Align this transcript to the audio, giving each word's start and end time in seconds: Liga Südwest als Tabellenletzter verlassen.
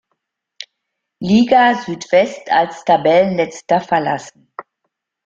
Liga 1.19 1.75
Südwest 1.85 2.49
als 2.51 2.83
Tabellenletzter 2.85 3.81
verlassen. 3.81 4.51